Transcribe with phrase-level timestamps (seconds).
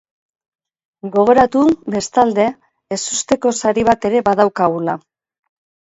[1.17, 1.61] Gogoratu,
[1.97, 2.47] bestalde,
[2.99, 5.03] ezusteko sari bat ere badaukagula.